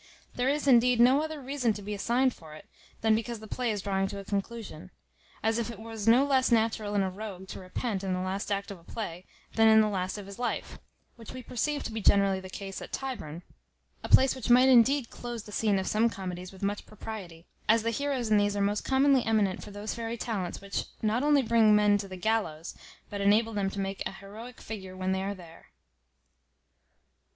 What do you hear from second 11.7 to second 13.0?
to be generally the case at